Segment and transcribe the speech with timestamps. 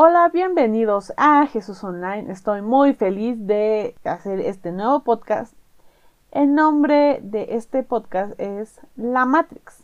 [0.00, 2.30] Hola, bienvenidos a Jesús Online.
[2.30, 5.52] Estoy muy feliz de hacer este nuevo podcast.
[6.30, 9.82] El nombre de este podcast es La Matrix.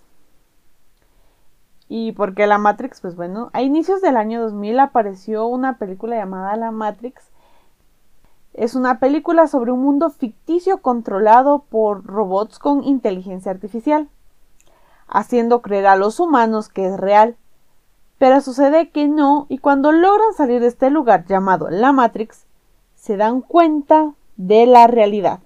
[1.88, 3.01] ¿Y por qué La Matrix?
[3.01, 7.24] Pues bueno, a inicios del año 2000 apareció una película llamada La Matrix.
[8.53, 14.08] Es una película sobre un mundo ficticio controlado por robots con inteligencia artificial,
[15.08, 17.37] haciendo creer a los humanos que es real
[18.19, 22.47] pero sucede que no, y cuando logran salir de este lugar llamado la Matrix,
[22.95, 25.41] se dan cuenta de la realidad.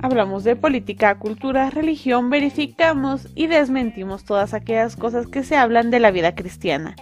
[0.00, 6.00] Hablamos de política, cultura, religión, verificamos y desmentimos todas aquellas cosas que se hablan de
[6.00, 6.96] la vida cristiana.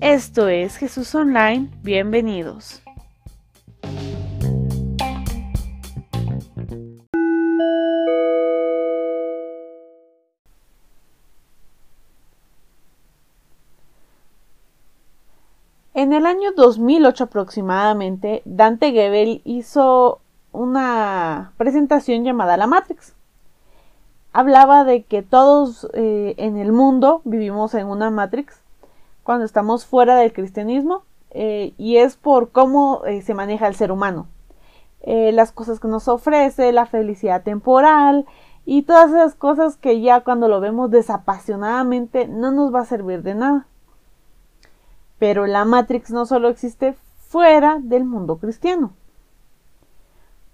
[0.00, 2.82] Esto es Jesús Online, bienvenidos.
[16.08, 20.20] En el año 2008 aproximadamente, Dante Gebel hizo
[20.52, 23.14] una presentación llamada La Matrix.
[24.32, 28.58] Hablaba de que todos eh, en el mundo vivimos en una Matrix
[29.22, 33.92] cuando estamos fuera del cristianismo eh, y es por cómo eh, se maneja el ser
[33.92, 34.28] humano.
[35.04, 38.24] las cosas que nos ofrece, la felicidad temporal
[38.64, 43.22] y todas esas cosas que ya cuando lo vemos desapasionadamente no nos va a servir
[43.22, 43.66] de nada.
[45.18, 46.96] Pero la Matrix no solo existe
[47.28, 48.92] fuera del mundo cristiano.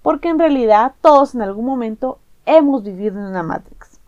[0.03, 4.01] Porque en realidad todos en algún momento hemos vivido en una Matrix.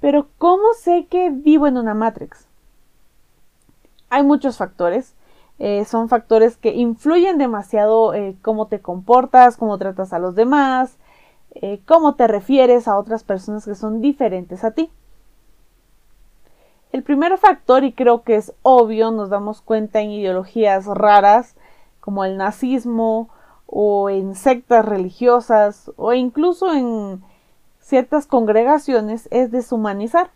[0.00, 2.46] Pero ¿cómo sé que vivo en una Matrix?
[4.08, 5.14] Hay muchos factores.
[5.58, 10.96] Eh, son factores que influyen demasiado eh, cómo te comportas, cómo tratas a los demás,
[11.54, 14.90] eh, cómo te refieres a otras personas que son diferentes a ti.
[16.92, 21.54] El primer factor, y creo que es obvio, nos damos cuenta en ideologías raras
[22.00, 23.28] como el nazismo
[23.66, 27.22] o en sectas religiosas o incluso en
[27.78, 30.30] ciertas congregaciones, es deshumanizar.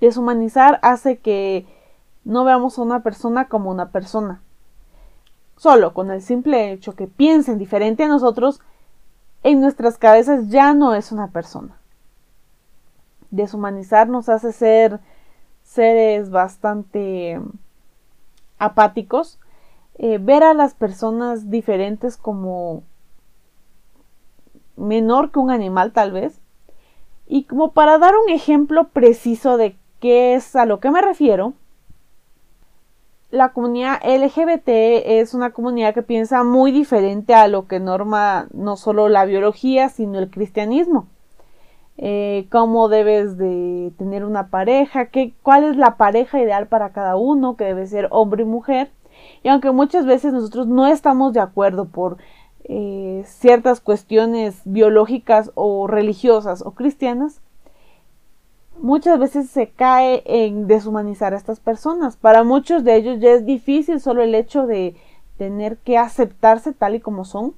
[0.00, 1.66] Deshumanizar hace que
[2.24, 4.40] no veamos a una persona como una persona.
[5.58, 8.60] Solo con el simple hecho que piensen diferente a nosotros,
[9.42, 11.79] en nuestras cabezas ya no es una persona
[13.30, 15.00] deshumanizar nos hace ser
[15.62, 17.40] seres bastante
[18.58, 19.38] apáticos.
[19.98, 22.82] Eh, ver a las personas diferentes como
[24.76, 26.40] menor que un animal tal vez.
[27.26, 31.52] Y como para dar un ejemplo preciso de qué es a lo que me refiero,
[33.30, 34.68] la comunidad LGBT
[35.20, 39.88] es una comunidad que piensa muy diferente a lo que norma no solo la biología,
[39.88, 41.06] sino el cristianismo.
[42.02, 47.16] Eh, cómo debes de tener una pareja, qué, cuál es la pareja ideal para cada
[47.16, 48.90] uno, que debe ser hombre y mujer.
[49.42, 52.16] Y aunque muchas veces nosotros no estamos de acuerdo por
[52.64, 57.42] eh, ciertas cuestiones biológicas o religiosas o cristianas,
[58.78, 62.16] muchas veces se cae en deshumanizar a estas personas.
[62.16, 64.96] Para muchos de ellos ya es difícil solo el hecho de
[65.36, 67.52] tener que aceptarse tal y como son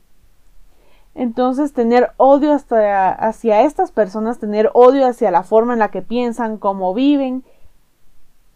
[1.14, 6.00] entonces, tener odio hasta hacia estas personas, tener odio hacia la forma en la que
[6.00, 7.44] piensan, cómo viven,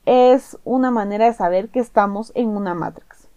[0.06, 3.28] es una manera de saber que estamos en una Matrix.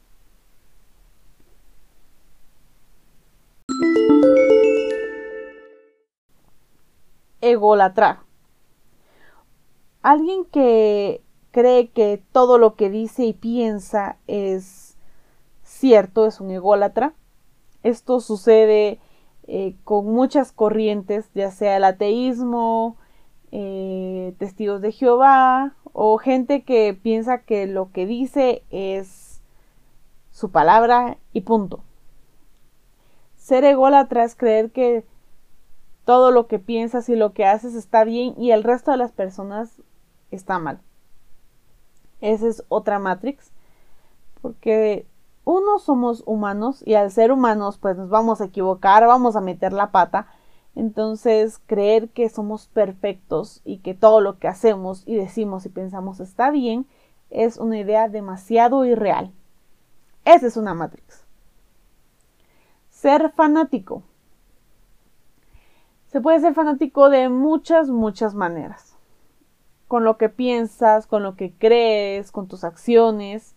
[7.41, 8.24] Egolatra.
[10.01, 14.97] Alguien que cree que todo lo que dice y piensa es
[15.63, 17.13] cierto, es un ególatra.
[17.84, 19.00] Esto sucede
[19.52, 22.98] eh, con muchas corrientes, ya sea el ateísmo,
[23.52, 29.42] eh, testigos de Jehová o gente que piensa que lo que dice es
[30.30, 31.84] su palabra y punto.
[33.38, 35.04] Ser ególatra es creer que
[36.06, 39.12] todo lo que piensas y lo que haces está bien y el resto de las
[39.12, 39.81] personas
[40.30, 40.80] está mal.
[42.22, 43.51] Esa es otra Matrix.
[44.44, 45.07] Porque
[45.50, 49.74] uno somos humanos y al ser humanos pues nos vamos a equivocar, vamos a meter
[49.74, 50.28] la pata.
[50.75, 56.19] Entonces creer que somos perfectos y que todo lo que hacemos y decimos y pensamos
[56.19, 56.86] está bien
[57.31, 59.31] es una idea demasiado irreal.
[60.24, 61.25] Esa es una Matrix.
[62.92, 64.04] Ser fanático.
[66.12, 68.96] Se puede ser fanático de muchas, muchas maneras.
[69.88, 73.56] Con lo que piensas, con lo que crees, con tus acciones.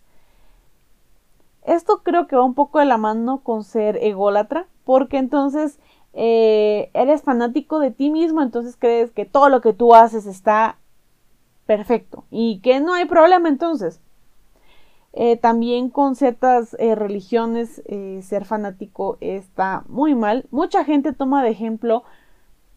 [1.65, 5.79] Esto creo que va un poco de la mano con ser ególatra, porque entonces
[6.13, 10.77] eh, eres fanático de ti mismo, entonces crees que todo lo que tú haces está
[11.65, 13.99] perfecto y que no hay problema entonces.
[15.15, 17.83] Eh, también con ciertas eh, religiones
[18.21, 20.47] ser fanático está muy mal.
[20.49, 22.03] Mucha gente toma de ejemplo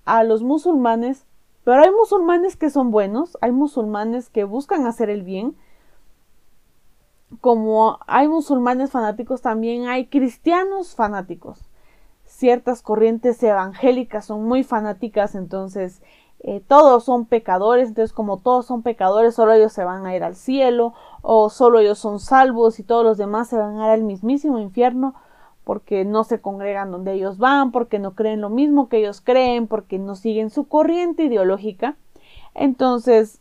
[0.04, 1.26] a los musulmanes,
[1.64, 5.56] pero hay musulmanes que son buenos, hay musulmanes que buscan hacer el bien.
[7.40, 11.68] Como hay musulmanes fanáticos, también hay cristianos fanáticos
[12.26, 16.02] ciertas corrientes evangélicas son muy fanáticas, entonces
[16.40, 20.22] eh, todos son pecadores, entonces como todos son pecadores, solo ellos se van a ir
[20.22, 20.92] al cielo,
[21.22, 24.58] o solo ellos son salvos y todos los demás se van a ir al mismísimo
[24.58, 25.14] infierno
[25.64, 29.66] porque no se congregan donde ellos van, porque no creen lo mismo que ellos creen,
[29.66, 31.96] porque no siguen su corriente ideológica.
[32.54, 33.40] Entonces,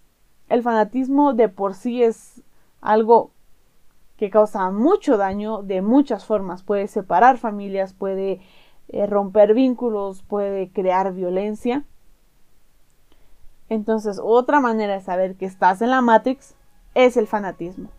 [0.50, 2.42] el fanatismo de por sí es
[2.82, 3.30] algo
[4.18, 6.64] que causa mucho daño de muchas formas.
[6.64, 8.42] Puede separar familias, puede
[8.90, 11.86] eh, romper vínculos, puede crear violencia.
[13.70, 16.56] Entonces, otra manera de saber que estás en la Matrix
[16.94, 17.90] es el fanatismo.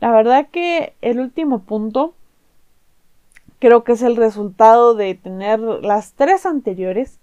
[0.00, 2.14] La verdad que el último punto
[3.66, 7.18] creo que es el resultado de tener las tres anteriores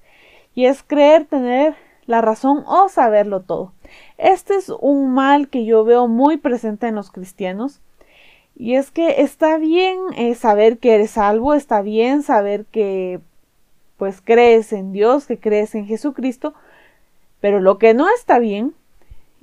[0.53, 1.73] y es creer tener
[2.05, 3.71] la razón o saberlo todo.
[4.17, 7.79] Este es un mal que yo veo muy presente en los cristianos.
[8.57, 13.21] Y es que está bien eh, saber que eres salvo, está bien saber que
[13.95, 16.53] pues crees en Dios, que crees en Jesucristo,
[17.39, 18.73] pero lo que no está bien,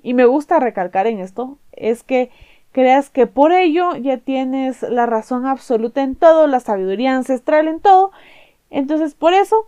[0.02, 2.30] y me gusta recalcar en esto, es que
[2.72, 7.80] creas que por ello ya tienes la razón absoluta en todo, la sabiduría ancestral en
[7.80, 8.12] todo,
[8.70, 9.66] entonces por eso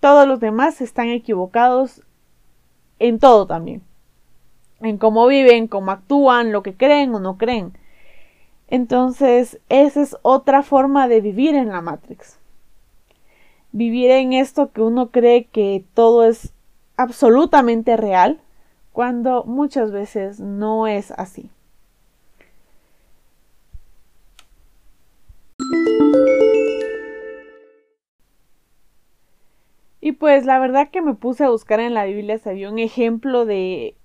[0.00, 2.02] todos los demás están equivocados
[2.98, 3.82] en todo también
[4.80, 7.72] en cómo viven, cómo actúan, lo que creen o no creen.
[8.68, 12.38] Entonces, esa es otra forma de vivir en la Matrix.
[13.72, 16.52] Vivir en esto que uno cree que todo es
[16.96, 18.40] absolutamente real,
[18.92, 21.50] cuando muchas veces no es así.
[30.06, 32.78] Y pues la verdad que me puse a buscar en la Biblia si había un
[32.78, 33.96] ejemplo de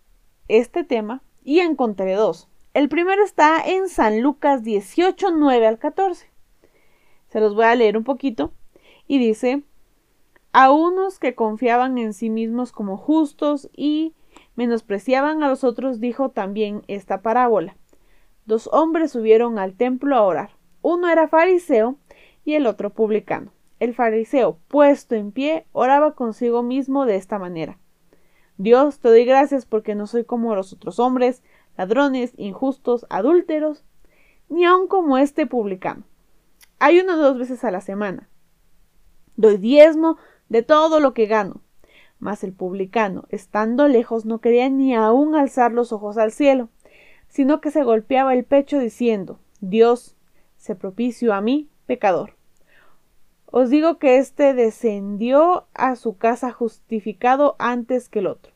[0.47, 2.47] este tema y encontré dos.
[2.73, 6.27] El primero está en San Lucas 18, 9 al 14.
[7.27, 8.51] Se los voy a leer un poquito
[9.07, 9.61] y dice,
[10.53, 14.15] a unos que confiaban en sí mismos como justos y
[14.55, 17.77] menospreciaban a los otros, dijo también esta parábola.
[18.47, 20.49] Dos hombres subieron al templo a orar.
[20.81, 21.97] Uno era fariseo
[22.43, 23.51] y el otro publicano.
[23.81, 27.79] El fariseo, puesto en pie, oraba consigo mismo de esta manera.
[28.57, 31.41] Dios, te doy gracias porque no soy como los otros hombres,
[31.75, 33.83] ladrones, injustos, adúlteros,
[34.49, 36.03] ni aun como este publicano.
[36.77, 38.29] Hay uno dos veces a la semana.
[39.35, 40.17] Doy diezmo
[40.47, 41.61] de todo lo que gano.
[42.19, 46.69] Mas el publicano, estando lejos, no quería ni aun alzar los ojos al cielo,
[47.29, 50.15] sino que se golpeaba el pecho diciendo, Dios,
[50.55, 52.35] se propicio a mí, pecador.
[53.51, 58.53] Os digo que éste descendió a su casa justificado antes que el otro,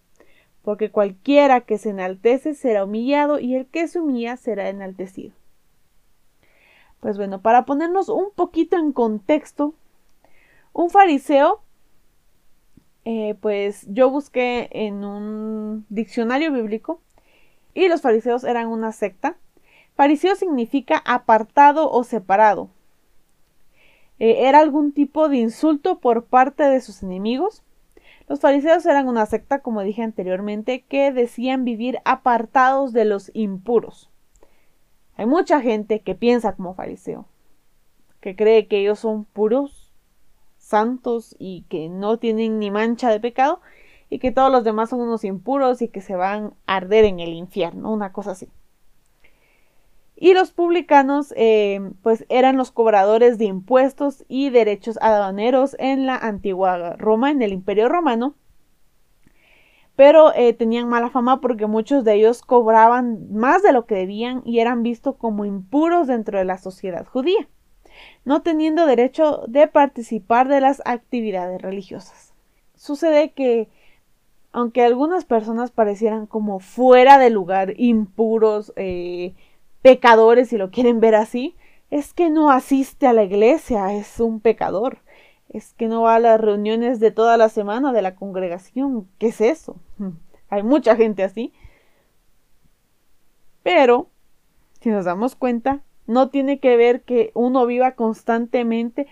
[0.62, 5.34] porque cualquiera que se enaltece será humillado y el que se humilla será enaltecido.
[7.02, 9.74] Pues bueno, para ponernos un poquito en contexto,
[10.72, 11.62] un fariseo,
[13.04, 17.02] eh, pues yo busqué en un diccionario bíblico
[17.74, 19.38] y los fariseos eran una secta.
[19.96, 22.70] Fariseo significa apartado o separado,
[24.20, 27.64] eh, era algún tipo de insulto por parte de sus enemigos.
[28.28, 34.10] Los fariseos eran una secta, como dije anteriormente, que decían vivir apartados de los impuros.
[35.18, 37.26] Hay mucha gente que piensa como fariseo,
[38.20, 39.92] que cree que ellos son puros,
[40.58, 43.62] santos y que no tienen ni mancha de pecado
[44.10, 47.20] y que todos los demás son unos impuros y que se van a arder en
[47.20, 48.50] el infierno, una cosa así.
[50.18, 56.16] Y los publicanos, eh, pues eran los cobradores de impuestos y derechos aduaneros en la
[56.16, 58.36] antigua Roma, en el Imperio Romano.
[59.98, 64.42] Pero eh, tenían mala fama porque muchos de ellos cobraban más de lo que debían
[64.46, 67.48] y eran vistos como impuros dentro de la sociedad judía,
[68.24, 72.34] no teniendo derecho de participar de las actividades religiosas.
[72.76, 73.70] Sucede que
[74.52, 79.34] aunque algunas personas parecieran como fuera de lugar, impuros, eh,
[79.86, 81.56] pecadores, si lo quieren ver así,
[81.92, 84.98] es que no asiste a la iglesia, es un pecador.
[85.48, 89.08] Es que no va a las reuniones de toda la semana de la congregación.
[89.20, 89.76] ¿Qué es eso?
[90.50, 91.54] Hay mucha gente así.
[93.62, 94.10] Pero,
[94.82, 99.06] si nos damos cuenta, no tiene que ver que uno viva constantemente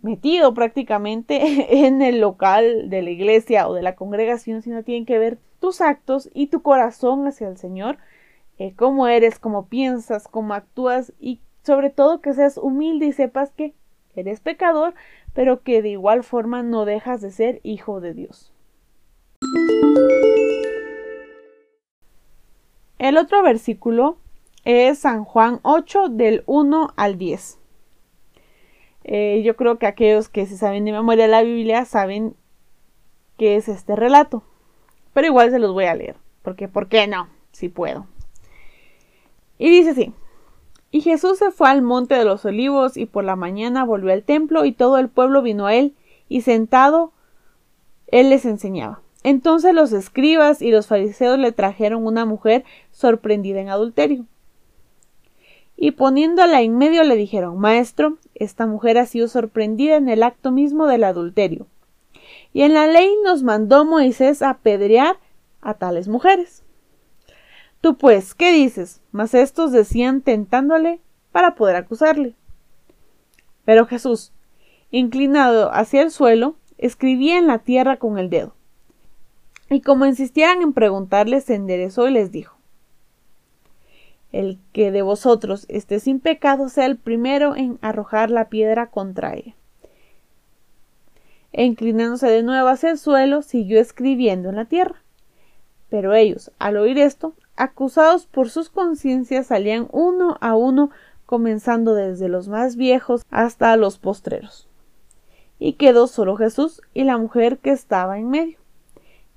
[0.00, 5.20] metido prácticamente en el local de la iglesia o de la congregación, sino tiene que
[5.20, 7.98] ver tus actos y tu corazón hacia el Señor,
[8.62, 13.50] eh, cómo eres, cómo piensas, cómo actúas y sobre todo que seas humilde y sepas
[13.50, 13.74] que
[14.14, 14.94] eres pecador,
[15.34, 18.52] pero que de igual forma no dejas de ser hijo de Dios.
[22.98, 24.18] El otro versículo
[24.64, 27.58] es San Juan 8 del 1 al 10.
[29.02, 32.36] Eh, yo creo que aquellos que se saben de memoria la Biblia saben
[33.38, 34.44] qué es este relato.
[35.14, 36.14] Pero igual se los voy a leer.
[36.42, 37.28] Porque, ¿por qué no?
[37.50, 38.06] Si puedo.
[39.62, 40.12] Y dice así.
[40.90, 44.24] Y Jesús se fue al monte de los olivos y por la mañana volvió al
[44.24, 45.94] templo y todo el pueblo vino a él
[46.28, 47.12] y sentado
[48.08, 49.02] él les enseñaba.
[49.22, 54.26] Entonces los escribas y los fariseos le trajeron una mujer sorprendida en adulterio.
[55.76, 60.50] Y poniéndola en medio le dijeron, Maestro, esta mujer ha sido sorprendida en el acto
[60.50, 61.68] mismo del adulterio.
[62.52, 65.20] Y en la ley nos mandó Moisés apedrear
[65.60, 66.61] a tales mujeres.
[67.82, 69.02] Tú pues, ¿qué dices?
[69.10, 71.00] Mas estos decían tentándole
[71.32, 72.36] para poder acusarle.
[73.64, 74.32] Pero Jesús,
[74.92, 78.54] inclinado hacia el suelo, escribía en la tierra con el dedo.
[79.68, 82.56] Y como insistieran en preguntarle, se enderezó y les dijo
[84.30, 89.34] El que de vosotros esté sin pecado sea el primero en arrojar la piedra contra
[89.34, 89.56] ella.
[91.50, 95.02] E inclinándose de nuevo hacia el suelo, siguió escribiendo en la tierra.
[95.90, 100.90] Pero ellos, al oír esto, acusados por sus conciencias, salían uno a uno,
[101.26, 104.68] comenzando desde los más viejos hasta los postreros.
[105.60, 108.58] Y quedó solo Jesús y la mujer que estaba en medio.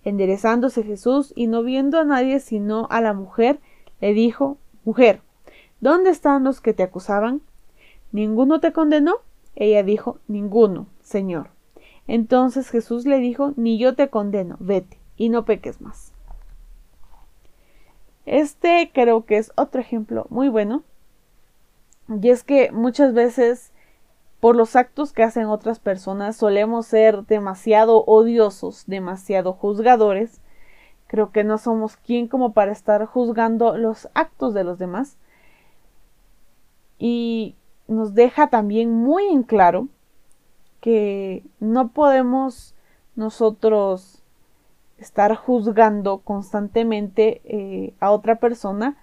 [0.04, 3.60] Enderezándose Jesús y no viendo a nadie sino a la mujer,
[4.02, 5.22] le dijo Mujer,
[5.80, 7.42] ¿dónde están los que te acusaban?
[8.12, 9.18] ¿Ninguno te condenó?
[9.56, 11.50] Ella dijo Ninguno, Señor.
[12.08, 16.15] Entonces Jesús le dijo Ni yo te condeno, vete, y no peques más.
[18.26, 20.84] Este creo que es otro ejemplo muy bueno.
[22.22, 23.72] Y es que muchas veces
[24.40, 30.40] por los actos que hacen otras personas solemos ser demasiado odiosos, demasiado juzgadores.
[31.08, 35.18] Creo que no somos quien como para estar juzgando los actos de los demás.
[36.98, 37.56] Y
[37.88, 39.88] nos deja también muy en claro
[40.80, 42.76] que no podemos
[43.16, 44.24] nosotros
[44.98, 48.98] estar juzgando constantemente eh, a otra persona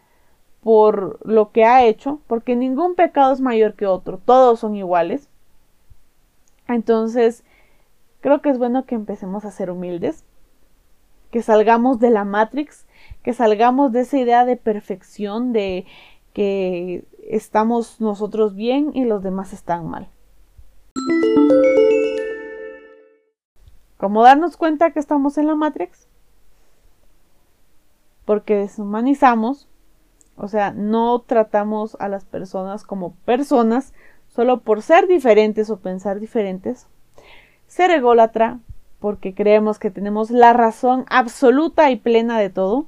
[0.62, 5.28] por lo que ha hecho, porque ningún pecado es mayor que otro, todos son iguales.
[6.68, 7.42] Entonces,
[8.20, 10.24] creo que es bueno que empecemos a ser humildes,
[11.32, 12.86] que salgamos de la Matrix,
[13.24, 15.84] que salgamos de esa idea de perfección, de
[16.32, 20.08] que estamos nosotros bien y los demás están mal.
[24.02, 26.08] ¿Cómo darnos cuenta que estamos en la Matrix?
[28.24, 29.68] Porque deshumanizamos,
[30.36, 33.94] o sea, no tratamos a las personas como personas
[34.26, 36.88] solo por ser diferentes o pensar diferentes.
[37.68, 38.58] Ser ególatra
[38.98, 42.86] porque creemos que tenemos la razón absoluta y plena de todo.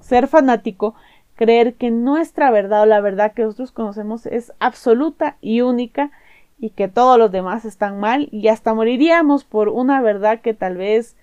[0.00, 0.96] Ser fanático,
[1.36, 6.10] creer que nuestra verdad o la verdad que nosotros conocemos es absoluta y única
[6.64, 10.78] y que todos los demás están mal y hasta moriríamos por una verdad que tal
[10.78, 11.14] vez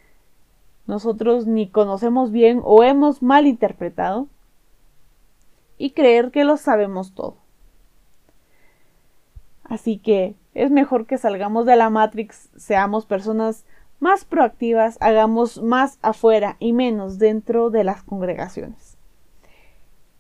[0.86, 4.28] nosotros ni conocemos bien o hemos mal interpretado
[5.80, 7.38] y creer que lo sabemos todo.
[9.64, 13.66] Así que es mejor que salgamos de la Matrix, seamos personas
[14.00, 18.96] más proactivas, hagamos más afuera y menos dentro de las congregaciones.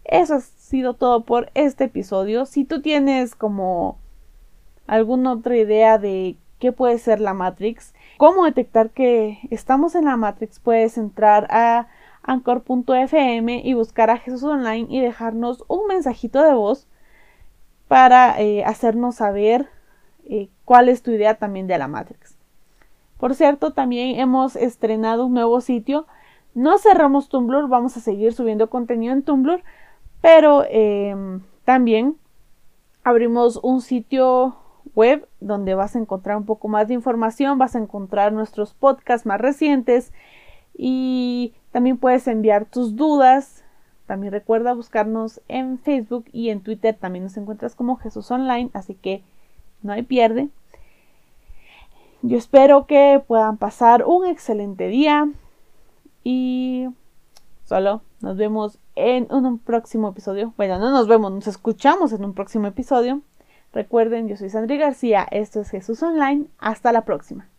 [0.03, 2.47] Eso ha sido todo por este episodio.
[2.47, 3.99] Si tú tienes como
[4.91, 10.17] alguna otra idea de qué puede ser la Matrix, cómo detectar que estamos en la
[10.17, 11.87] Matrix, puedes entrar a
[12.23, 16.87] anchor.fm y buscar a Jesús Online y dejarnos un mensajito de voz
[17.87, 19.69] para eh, hacernos saber
[20.25, 22.35] eh, cuál es tu idea también de la Matrix.
[23.17, 26.05] Por cierto, también hemos estrenado un nuevo sitio.
[26.53, 29.63] No cerramos Tumblr, vamos a seguir subiendo contenido en Tumblr,
[30.19, 32.17] pero em, también
[33.05, 34.57] abrimos un sitio
[34.95, 39.25] web donde vas a encontrar un poco más de información, vas a encontrar nuestros podcasts
[39.25, 40.11] más recientes
[40.73, 43.63] y también puedes enviar tus dudas.
[44.05, 48.95] También recuerda buscarnos en Facebook y en Twitter también nos encuentras como Jesús Online, así
[48.95, 49.23] que
[49.81, 50.49] no hay pierde.
[52.21, 55.29] Yo espero que puedan pasar un excelente día
[56.23, 56.87] y
[57.63, 60.53] solo nos vemos en un próximo episodio.
[60.57, 63.21] Bueno, no nos vemos, nos escuchamos en un próximo episodio.
[63.73, 66.47] Recuerden, yo soy Sandri García, esto es Jesús Online.
[66.57, 67.50] Hasta la próxima.